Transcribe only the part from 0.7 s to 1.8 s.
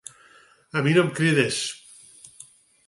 A mi no em crides!